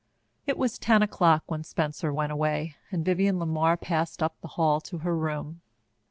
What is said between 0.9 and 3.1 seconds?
o'clock when Spencer went away and